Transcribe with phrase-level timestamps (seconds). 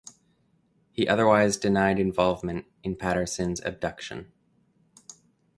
[0.91, 4.31] He otherwise denied involvement in Patterson’s abduction.